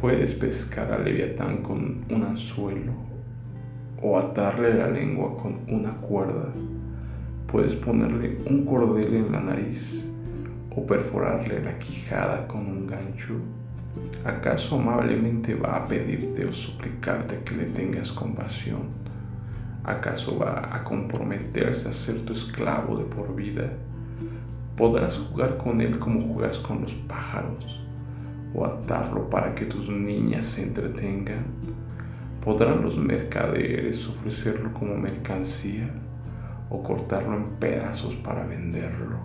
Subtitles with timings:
[0.00, 2.92] Puedes pescar a Leviatán con un anzuelo
[4.00, 6.48] o atarle la lengua con una cuerda.
[7.46, 9.82] Puedes ponerle un cordel en la nariz
[10.74, 13.34] o perforarle la quijada con un gancho.
[14.24, 18.84] ¿Acaso amablemente va a pedirte o suplicarte que le tengas compasión?
[19.84, 23.70] ¿Acaso va a comprometerse a ser tu esclavo de por vida?
[24.78, 27.80] ¿Podrás jugar con él como juegas con los pájaros?
[28.54, 31.44] O atarlo para que tus niñas se entretengan?
[32.44, 35.90] ¿Podrán los mercaderes ofrecerlo como mercancía
[36.70, 39.18] o cortarlo en pedazos para venderlo?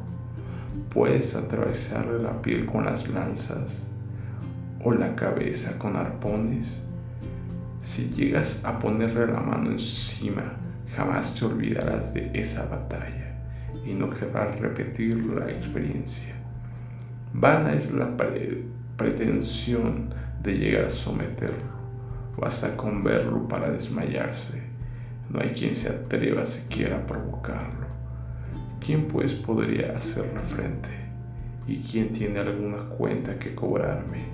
[0.89, 3.73] ¿Puedes atravesarle la piel con las lanzas
[4.83, 6.67] o la cabeza con arpones?
[7.81, 10.53] Si llegas a ponerle la mano encima,
[10.95, 13.35] jamás te olvidarás de esa batalla
[13.85, 16.33] y no querrás repetir la experiencia.
[17.33, 18.63] Vana es la pared
[18.97, 20.09] pretensión
[20.41, 21.75] de llegar a someterlo.
[22.37, 24.61] Basta con verlo para desmayarse.
[25.29, 27.87] No hay quien se atreva siquiera a provocarlo.
[28.79, 30.89] ¿Quién pues podría hacerle frente?
[31.67, 34.25] ¿Y quién tiene alguna cuenta que cobrarme?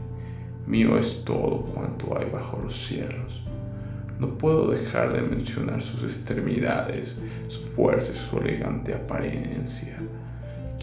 [0.68, 3.44] Mío es todo cuanto hay bajo los cielos.
[4.20, 9.98] No puedo dejar de mencionar sus extremidades, su fuerza y su elegante apariencia.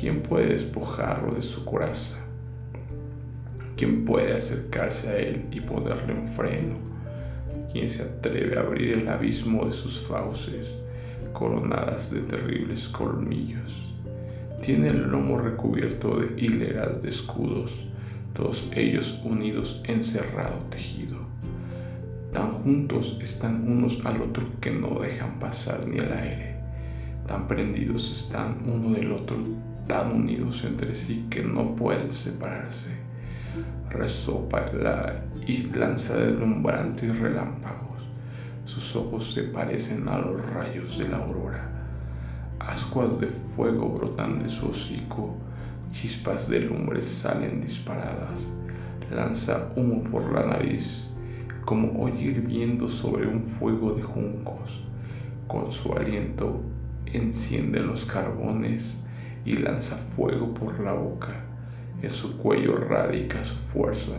[0.01, 2.18] ¿Quién puede despojarlo de su coraza?
[3.79, 6.75] ¿Quién puede acercarse a él y ponerle un freno?
[7.71, 10.67] ¿Quién se atreve a abrir el abismo de sus fauces,
[11.33, 13.73] coronadas de terribles colmillos?
[14.63, 17.87] Tiene el lomo recubierto de hileras de escudos,
[18.35, 21.19] todos ellos unidos en cerrado tejido.
[22.33, 26.57] Tan juntos están unos al otro que no dejan pasar ni el aire.
[27.29, 29.37] Tan prendidos están uno del otro,
[29.87, 32.98] tan unidos entre sí que no pueden separarse
[33.91, 38.03] resopa la y lanza deslumbrantes relámpagos.
[38.67, 41.71] Sus ojos se parecen a los rayos de la aurora.
[42.61, 45.37] Ascuas de fuego brotan de su hocico,
[45.91, 48.39] chispas de lumbre salen disparadas.
[49.11, 51.09] Lanza humo por la nariz,
[51.65, 54.85] como hoy hirviendo sobre un fuego de juncos.
[55.47, 56.61] Con su aliento
[57.07, 58.85] enciende los carbones
[59.47, 61.48] y lanza fuego por la boca
[62.03, 64.13] en su cuello radica su fuerza.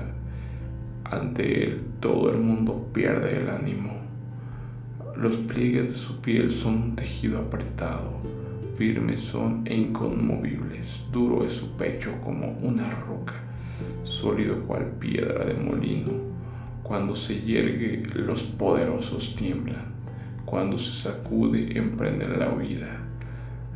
[1.06, 3.94] Ante él todo el mundo pierde el ánimo.
[5.16, 8.20] Los pliegues de su piel son un tejido apretado,
[8.76, 13.36] firmes son e inconmovibles, duro es su pecho como una roca,
[14.04, 16.12] sólido cual piedra de molino.
[16.84, 19.86] Cuando se yergue los poderosos tiemblan,
[20.46, 22.98] cuando se sacude emprenden la huida.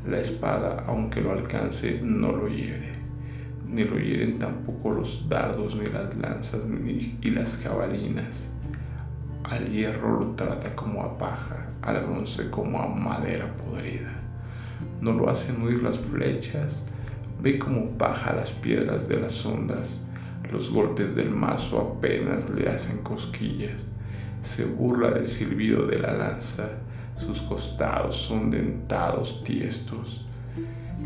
[0.10, 2.93] La espada, aunque lo alcance, no lo hiere
[3.74, 8.50] ni lo hieren tampoco los dardos, ni las lanzas, ni y las jabalinas.
[9.44, 14.12] Al hierro lo trata como a paja, al bronce como a madera podrida.
[15.02, 16.78] No lo hacen huir las flechas,
[17.42, 20.00] ve como paja las piedras de las ondas,
[20.52, 23.82] los golpes del mazo apenas le hacen cosquillas.
[24.44, 26.70] Se burla del silbido de la lanza,
[27.18, 30.26] sus costados son dentados tiestos,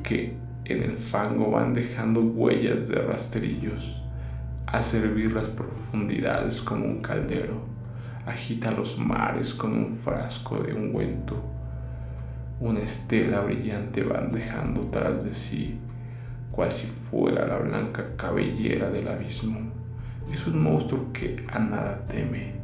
[0.04, 0.36] que
[0.70, 4.02] en el fango van dejando huellas de rastrillos.
[4.66, 7.62] A servir las profundidades como un caldero,
[8.26, 11.42] agita los mares con un frasco de ungüento.
[12.60, 15.80] Una estela brillante van dejando tras de sí,
[16.52, 19.72] cual si fuera la blanca cabellera del abismo.
[20.34, 22.56] Es un monstruo que a nada teme,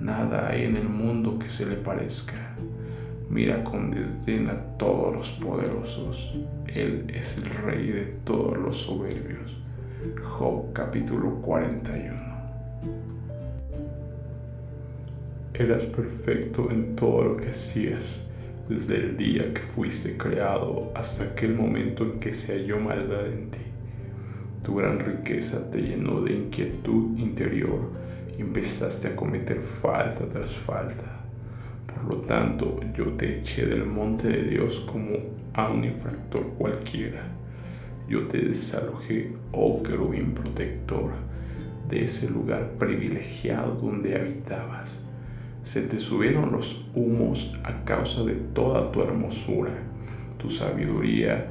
[0.00, 2.56] nada hay en el mundo que se le parezca
[3.28, 6.34] mira con desdén a todos los poderosos.
[6.66, 9.56] Él es el rey de todos los soberbios.
[10.22, 12.14] Job capítulo 41.
[15.54, 18.04] Eras perfecto en todo lo que hacías,
[18.68, 23.50] desde el día que fuiste creado hasta aquel momento en que se halló maldad en
[23.50, 23.60] ti.
[24.64, 27.90] Tu gran riqueza te llenó de inquietud interior
[28.36, 31.15] y empezaste a cometer falta tras falta
[32.06, 35.16] por lo tanto, yo te eché del monte de Dios como
[35.54, 37.26] a un infractor cualquiera.
[38.08, 41.10] Yo te desalojé, oh querubín protector,
[41.88, 45.00] de ese lugar privilegiado donde habitabas.
[45.64, 49.72] Se te subieron los humos a causa de toda tu hermosura.
[50.38, 51.48] Tu sabiduría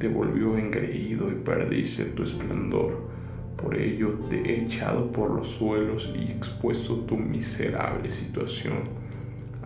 [0.00, 3.08] te volvió engreído y perdiste tu esplendor.
[3.56, 9.06] Por ello te he echado por los suelos y expuesto tu miserable situación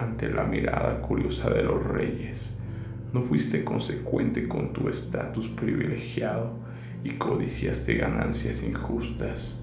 [0.00, 2.50] ante la mirada curiosa de los reyes.
[3.12, 6.52] No fuiste consecuente con tu estatus privilegiado
[7.04, 9.56] y codiciaste ganancias injustas.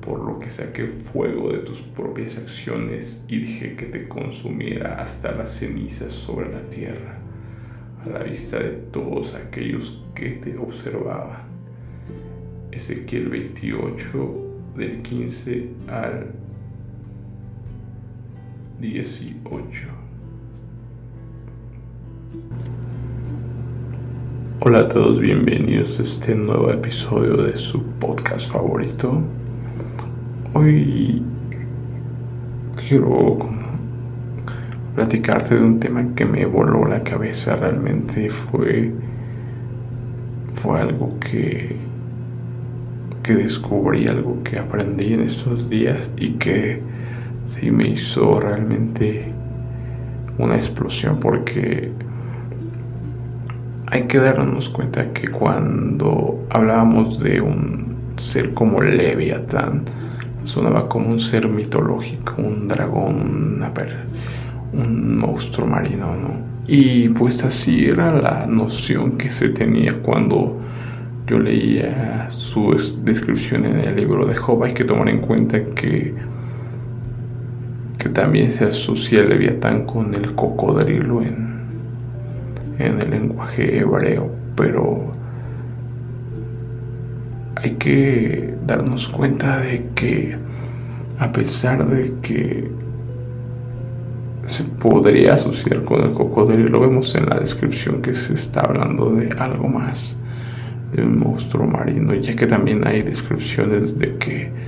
[0.00, 5.30] por lo que saqué fuego de tus propias acciones y dejé que te consumiera hasta
[5.30, 7.18] las cenizas sobre la tierra,
[8.04, 11.42] a la vista de todos aquellos que te observaban.
[12.72, 16.41] Ezequiel 28 del 15 al
[18.82, 19.88] 18.
[24.58, 29.22] Hola a todos, bienvenidos a este nuevo episodio de su podcast favorito.
[30.54, 31.22] Hoy
[32.88, 33.38] quiero
[34.96, 37.54] platicarte de un tema que me voló la cabeza.
[37.54, 38.92] Realmente fue,
[40.56, 41.76] fue algo que,
[43.22, 46.82] que descubrí, algo que aprendí en estos días y que
[47.62, 49.24] sí me hizo realmente
[50.36, 51.92] una explosión porque
[53.86, 59.84] hay que darnos cuenta que cuando hablábamos de un ser como Leviatán,
[60.42, 63.62] sonaba como un ser mitológico, un dragón,
[64.72, 66.30] un monstruo marino, ¿no?
[66.66, 70.60] Y pues así era la noción que se tenía cuando
[71.28, 72.74] yo leía su
[73.04, 74.64] descripción en el libro de Job.
[74.64, 76.12] Hay que tomar en cuenta que,
[78.02, 81.60] que también se asocia el Leviatán con el cocodrilo en,
[82.80, 85.12] en el lenguaje hebreo, pero
[87.54, 90.36] hay que darnos cuenta de que
[91.20, 92.68] a pesar de que
[94.46, 99.12] se podría asociar con el cocodrilo, lo vemos en la descripción que se está hablando
[99.12, 100.18] de algo más,
[100.92, 104.61] de un monstruo marino, ya que también hay descripciones de que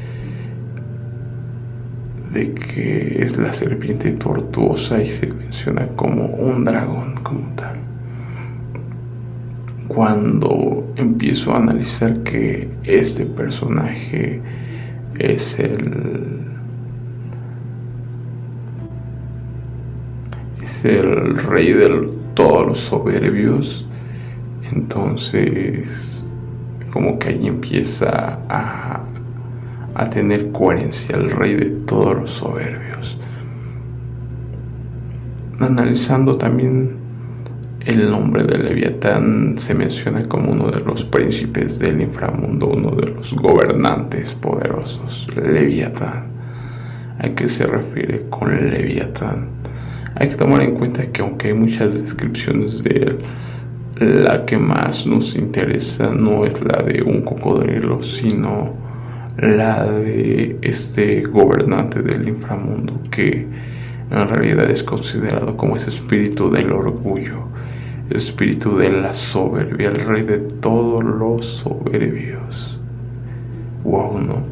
[2.35, 7.77] de que es la serpiente tortuosa y se menciona como un dragón como tal.
[9.89, 14.41] Cuando empiezo a analizar que este personaje
[15.19, 16.41] es el
[20.63, 23.87] es el rey de todos los soberbios
[24.73, 26.25] entonces
[26.93, 29.05] como que ahí empieza a,
[29.95, 33.19] a tener coherencia el rey de todos los soberbios
[35.61, 36.97] analizando también
[37.87, 43.11] el nombre de Leviatán se menciona como uno de los príncipes del inframundo, uno de
[43.11, 46.33] los gobernantes poderosos, Leviatán.
[47.19, 49.49] ¿A qué se refiere con Leviatán?
[50.17, 53.19] Hay que tomar en cuenta que aunque hay muchas descripciones de él,
[54.25, 58.73] la que más nos interesa no es la de un cocodrilo, sino
[59.39, 63.47] la de este gobernante del inframundo que
[64.11, 67.49] en realidad es considerado como ese espíritu del orgullo
[68.11, 72.81] espíritu de la soberbia, el rey de todos los soberbios.
[73.85, 74.43] Wow, ¿no?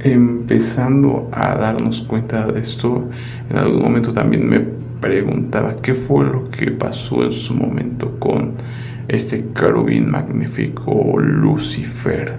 [0.00, 3.08] Empezando a darnos cuenta de esto,
[3.50, 4.60] en algún momento también me
[5.00, 8.54] preguntaba qué fue lo que pasó en su momento con
[9.08, 12.38] este carubín magnífico Lucifer.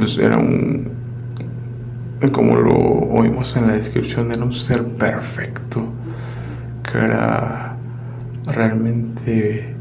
[0.00, 0.88] Pues era un,
[2.32, 5.86] como lo oímos en la descripción, era un ser perfecto
[6.90, 7.76] que era
[8.46, 9.74] realmente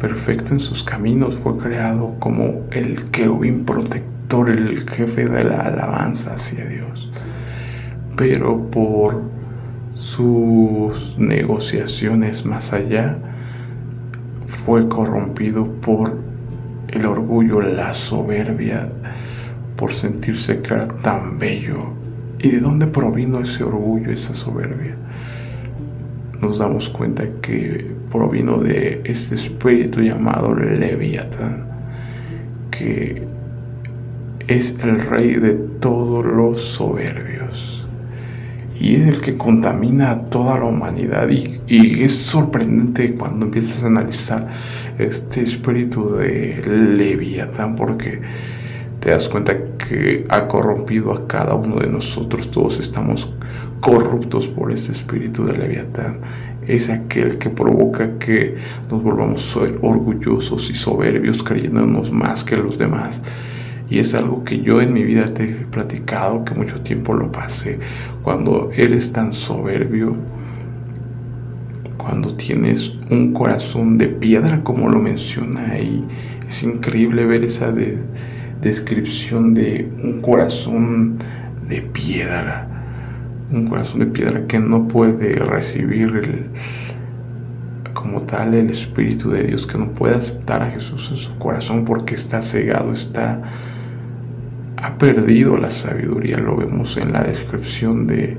[0.00, 6.34] perfecto en sus caminos, fue creado como el querubín protector, el jefe de la alabanza
[6.34, 7.08] hacia Dios.
[8.16, 9.22] Pero por
[9.94, 13.16] sus negociaciones más allá,
[14.48, 16.18] fue corrompido por
[16.88, 18.90] el orgullo, la soberbia,
[19.80, 21.94] por sentirse que era tan bello.
[22.38, 24.96] ¿Y de dónde provino ese orgullo, esa soberbia?
[26.40, 31.66] nos damos cuenta que provino de este espíritu llamado Leviatán,
[32.70, 33.22] que
[34.48, 37.86] es el rey de todos los soberbios
[38.78, 43.84] y es el que contamina a toda la humanidad y, y es sorprendente cuando empiezas
[43.84, 44.48] a analizar
[44.98, 48.20] este espíritu de Leviatán porque
[49.00, 53.32] te das cuenta que ha corrompido a cada uno de nosotros, todos estamos
[53.80, 56.20] corruptos por este espíritu de Leviatán.
[56.66, 58.56] Es aquel que provoca que
[58.90, 63.22] nos volvamos orgullosos y soberbios creyéndonos más que los demás.
[63.88, 67.32] Y es algo que yo en mi vida te he platicado, que mucho tiempo lo
[67.32, 67.78] pasé.
[68.22, 70.14] Cuando eres tan soberbio,
[71.96, 76.04] cuando tienes un corazón de piedra, como lo menciona ahí,
[76.46, 77.72] es increíble ver esa
[78.60, 81.18] descripción de un corazón
[81.68, 82.70] de piedra
[83.52, 86.48] un corazón de piedra que no puede recibir
[87.94, 91.84] como tal el Espíritu de Dios, que no puede aceptar a Jesús en su corazón
[91.84, 93.42] porque está cegado, está
[94.76, 98.38] ha perdido la sabiduría, lo vemos en la descripción de,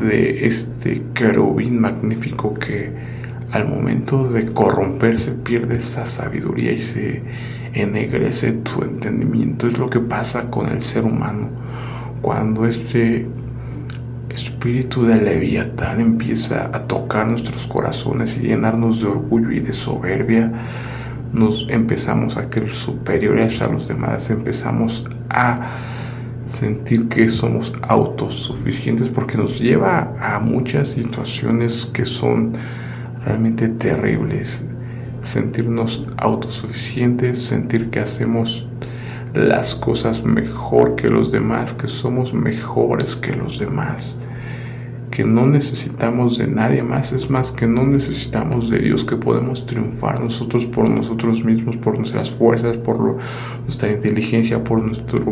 [0.00, 2.92] de este querubín magnífico que
[3.52, 7.22] al momento de corromperse pierde esa sabiduría y se
[7.74, 9.66] ennegrece tu entendimiento.
[9.66, 11.48] Es lo que pasa con el ser humano
[12.22, 13.26] cuando este
[14.30, 20.52] espíritu de leviatán empieza a tocar nuestros corazones y llenarnos de orgullo y de soberbia
[21.32, 25.78] nos empezamos a creer superiores a los demás, empezamos a
[26.46, 32.56] sentir que somos autosuficientes porque nos lleva a muchas situaciones que son
[33.26, 34.64] realmente terribles.
[35.20, 38.66] Sentirnos autosuficientes, sentir que hacemos
[39.34, 44.16] las cosas mejor que los demás, que somos mejores que los demás
[45.16, 49.64] que no necesitamos de nadie más, es más que no necesitamos de Dios, que podemos
[49.64, 53.16] triunfar nosotros por nosotros mismos, por nuestras fuerzas, por
[53.62, 55.22] nuestra inteligencia, por nuestros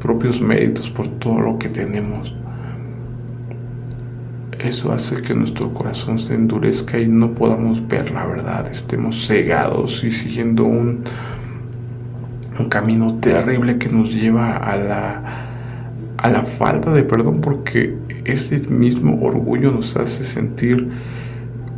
[0.00, 2.36] propios méritos, por todo lo que tenemos.
[4.62, 10.04] Eso hace que nuestro corazón se endurezca y no podamos ver la verdad, estemos cegados
[10.04, 11.02] y siguiendo un,
[12.58, 15.46] un camino terrible que nos lleva a la,
[16.18, 20.90] a la falta de perdón porque ese mismo orgullo nos hace sentir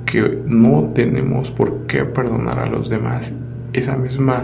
[0.05, 3.33] que no tenemos por qué perdonar a los demás.
[3.73, 4.43] Esa misma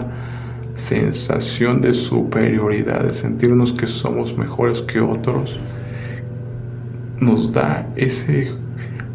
[0.75, 5.59] sensación de superioridad, de sentirnos que somos mejores que otros,
[7.19, 8.51] nos da ese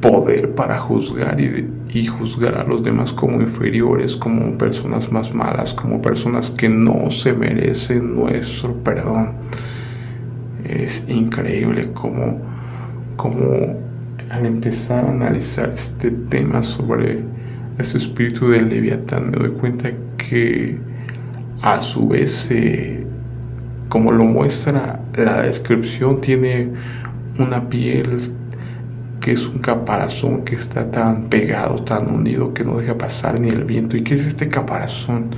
[0.00, 5.72] poder para juzgar y, y, juzgar a los demás como inferiores, como personas más malas,
[5.72, 9.34] como personas que no se merecen nuestro perdón.
[10.64, 12.38] Es increíble como
[13.16, 13.76] como
[14.30, 17.22] al empezar a analizar este tema sobre
[17.78, 20.78] ese espíritu del leviatán, me doy cuenta que
[21.62, 23.06] a su vez, eh,
[23.88, 26.70] como lo muestra la descripción, tiene
[27.38, 28.20] una piel
[29.20, 33.48] que es un caparazón que está tan pegado, tan unido, que no deja pasar ni
[33.48, 33.96] el viento.
[33.96, 35.30] ¿Y qué es este caparazón?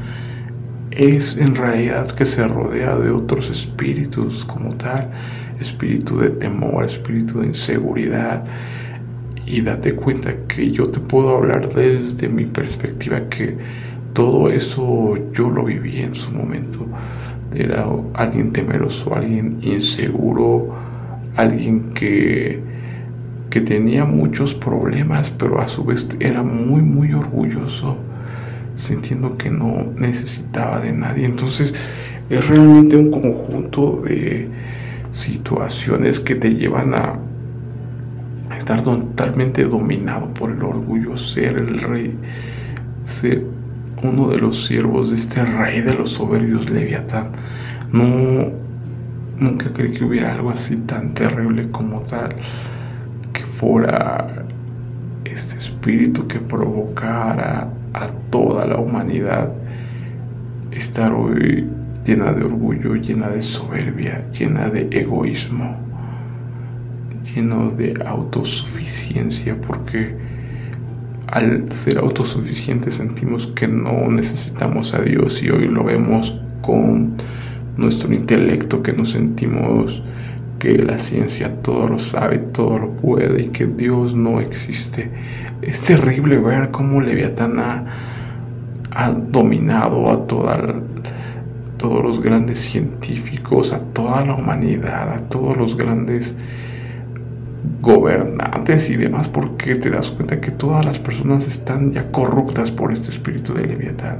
[0.90, 5.10] Es en realidad que se rodea de otros espíritus como tal
[5.60, 8.44] espíritu de temor, espíritu de inseguridad.
[9.46, 13.56] Y date cuenta que yo te puedo hablar desde mi perspectiva que
[14.12, 16.86] todo eso yo lo viví en su momento.
[17.54, 20.74] Era alguien temeroso, alguien inseguro,
[21.36, 22.60] alguien que,
[23.50, 27.96] que tenía muchos problemas, pero a su vez era muy, muy orgulloso,
[28.74, 31.26] sintiendo que no necesitaba de nadie.
[31.26, 31.74] Entonces
[32.28, 34.50] es realmente un conjunto de,
[35.16, 37.18] situaciones que te llevan a
[38.56, 42.14] estar totalmente dominado por el orgullo, ser el rey,
[43.04, 43.44] ser
[44.02, 47.30] uno de los siervos de este rey de los soberbios Leviatán.
[47.92, 48.50] No,
[49.38, 52.30] nunca creí que hubiera algo así tan terrible como tal,
[53.32, 54.44] que fuera
[55.24, 59.52] este espíritu que provocara a toda la humanidad
[60.70, 61.68] estar hoy
[62.04, 65.76] llena de orgullo, llena de soberbia, llena de egoísmo,
[67.34, 70.16] lleno de autosuficiencia, porque
[71.26, 77.16] al ser autosuficientes sentimos que no necesitamos a Dios y hoy lo vemos con
[77.76, 80.02] nuestro intelecto, que nos sentimos
[80.58, 85.10] que la ciencia todo lo sabe, todo lo puede y que Dios no existe.
[85.62, 87.84] Es terrible ver cómo Leviatán ha,
[88.92, 90.82] ha dominado a toda
[91.76, 96.34] todos los grandes científicos, a toda la humanidad, a todos los grandes
[97.80, 102.92] gobernantes y demás, porque te das cuenta que todas las personas están ya corruptas por
[102.92, 104.18] este espíritu de Leviatán.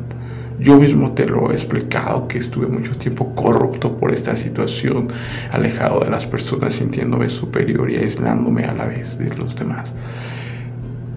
[0.59, 5.09] Yo mismo te lo he explicado que estuve mucho tiempo corrupto por esta situación,
[5.53, 9.93] alejado de las personas, sintiéndome superior y aislándome a la vez de los demás.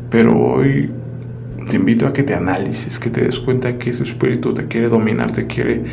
[0.10, 0.91] Pero hoy
[1.69, 4.89] te invito a que te analices, que te des cuenta que ese espíritu te quiere
[4.89, 5.84] dominar, te quiere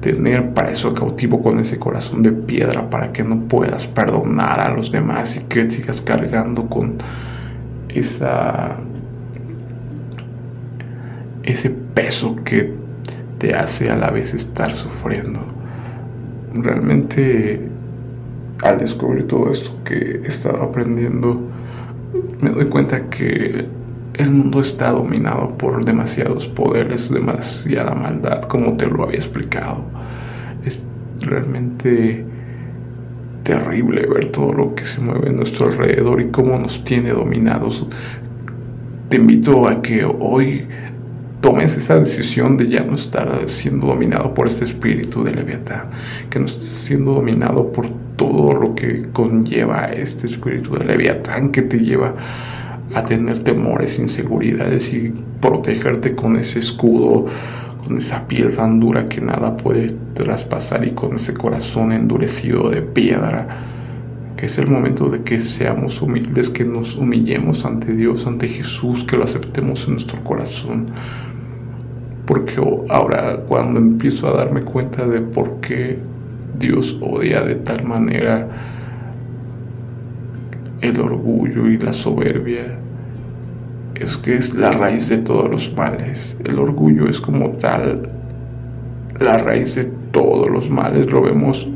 [0.00, 4.70] tener para eso cautivo con ese corazón de piedra para que no puedas perdonar a
[4.70, 6.98] los demás y que sigas cargando con
[7.88, 8.76] esa
[11.46, 12.74] ese peso que
[13.38, 15.40] te hace a la vez estar sufriendo.
[16.52, 17.60] Realmente
[18.62, 21.40] al descubrir todo esto que he estado aprendiendo
[22.40, 23.66] me doy cuenta que
[24.14, 29.84] el mundo está dominado por demasiados poderes, demasiada maldad, como te lo había explicado.
[30.64, 30.84] Es
[31.20, 32.24] realmente
[33.42, 37.86] terrible ver todo lo que se mueve en nuestro alrededor y cómo nos tiene dominados.
[39.10, 40.66] Te invito a que hoy
[41.40, 45.90] tomes esa decisión de ya no estar siendo dominado por este espíritu de Leviatán,
[46.30, 51.62] que no estés siendo dominado por todo lo que conlleva este espíritu de Leviatán que
[51.62, 52.14] te lleva
[52.94, 57.26] a tener temores, inseguridades y protegerte con ese escudo,
[57.84, 62.82] con esa piel tan dura que nada puede traspasar y con ese corazón endurecido de
[62.82, 63.75] piedra.
[64.36, 69.04] Que es el momento de que seamos humildes, que nos humillemos ante Dios, ante Jesús,
[69.04, 70.90] que lo aceptemos en nuestro corazón.
[72.26, 75.98] Porque ahora cuando empiezo a darme cuenta de por qué
[76.58, 78.48] Dios odia de tal manera
[80.80, 82.78] el orgullo y la soberbia
[83.94, 86.36] es que es la raíz de todos los males.
[86.44, 88.08] El orgullo es como tal
[89.18, 91.10] la raíz de todos los males.
[91.10, 91.68] Lo vemos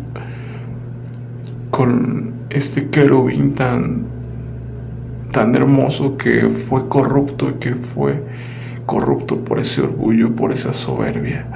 [1.70, 4.04] con este querubín tan,
[5.30, 8.20] tan hermoso que fue corrupto que fue
[8.86, 11.46] corrupto por ese orgullo, por esa soberbia.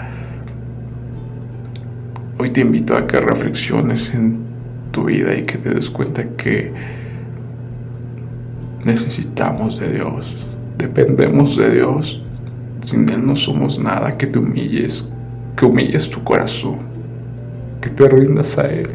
[2.38, 4.38] Hoy te invito a que reflexiones en
[4.92, 6.72] tu vida y que te des cuenta que
[8.84, 10.36] necesitamos de Dios,
[10.78, 12.22] dependemos de Dios,
[12.84, 15.04] sin Él no somos nada, que te humilles,
[15.56, 16.78] que humilles tu corazón,
[17.80, 18.90] que te rindas a Él,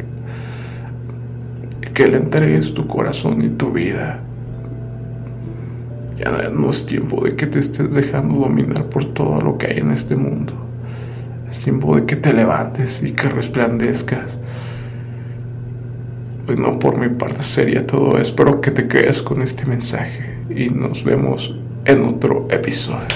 [2.00, 4.18] que le entregues tu corazón y tu vida.
[6.16, 9.78] Ya no es tiempo de que te estés dejando dominar por todo lo que hay
[9.80, 10.54] en este mundo.
[11.50, 14.38] Es tiempo de que te levantes y que resplandezcas
[16.56, 18.18] no por mi parte sería todo.
[18.18, 21.54] Espero que te quedes con este mensaje y nos vemos
[21.84, 23.08] en otro episodio.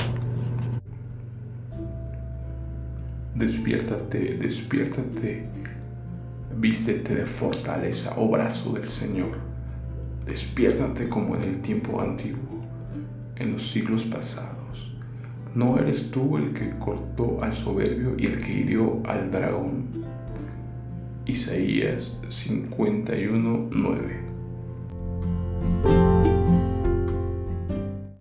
[3.35, 5.47] Despiértate, despiértate,
[6.59, 9.39] vístete de fortaleza, oh brazo del Señor.
[10.27, 12.63] Despiértate como en el tiempo antiguo,
[13.37, 14.55] en los siglos pasados.
[15.55, 20.05] No eres tú el que cortó al soberbio y el que hirió al dragón
[21.27, 24.25] Isaías 51, 9.